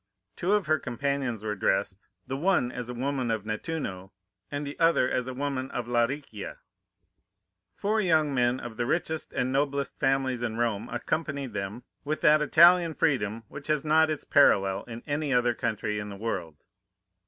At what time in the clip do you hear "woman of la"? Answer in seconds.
5.35-6.05